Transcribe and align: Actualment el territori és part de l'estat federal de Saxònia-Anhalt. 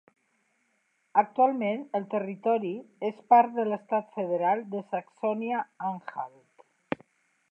Actualment 1.21 1.83
el 1.99 2.07
territori 2.13 2.71
és 3.11 3.21
part 3.33 3.53
de 3.59 3.67
l'estat 3.69 4.09
federal 4.21 4.65
de 4.73 4.83
Saxònia-Anhalt. 4.95 6.67